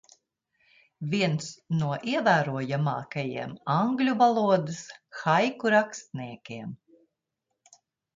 [1.09, 1.49] Viens
[1.81, 4.79] no ievērojamākajiem angļu valodas
[5.19, 6.73] haiku rakstniekiem.